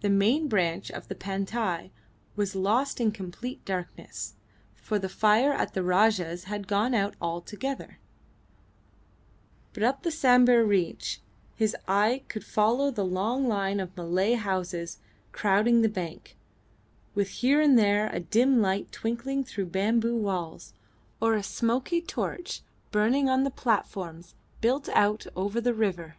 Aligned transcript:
The 0.00 0.08
main 0.08 0.46
branch 0.46 0.92
of 0.92 1.08
the 1.08 1.16
Pantai 1.16 1.90
was 2.36 2.54
lost 2.54 3.00
in 3.00 3.10
complete 3.10 3.64
darkness, 3.64 4.34
for 4.76 4.96
the 4.96 5.08
fire 5.08 5.52
at 5.52 5.74
the 5.74 5.82
Rajah's 5.82 6.44
had 6.44 6.68
gone 6.68 6.94
out 6.94 7.16
altogether; 7.20 7.98
but 9.72 9.82
up 9.82 10.04
the 10.04 10.12
Sambir 10.12 10.64
reach 10.64 11.20
his 11.56 11.74
eye 11.88 12.22
could 12.28 12.44
follow 12.44 12.92
the 12.92 13.04
long 13.04 13.48
line 13.48 13.80
of 13.80 13.96
Malay 13.96 14.34
houses 14.34 15.00
crowding 15.32 15.82
the 15.82 15.88
bank, 15.88 16.36
with 17.16 17.28
here 17.30 17.60
and 17.60 17.76
there 17.76 18.06
a 18.12 18.20
dim 18.20 18.60
light 18.62 18.92
twinkling 18.92 19.42
through 19.42 19.66
bamboo 19.66 20.14
walls, 20.14 20.74
or 21.20 21.34
a 21.34 21.42
smoky 21.42 22.00
torch 22.00 22.62
burning 22.92 23.28
on 23.28 23.42
the 23.42 23.50
platforms 23.50 24.36
built 24.60 24.88
out 24.90 25.26
over 25.34 25.60
the 25.60 25.74
river. 25.74 26.14